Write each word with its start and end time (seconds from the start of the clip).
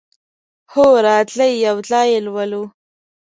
هو، 0.71 0.87
راځئ 1.05 1.51
یو 1.65 1.77
ځای 1.89 2.07
یی 2.13 2.19
لولو 2.25 2.63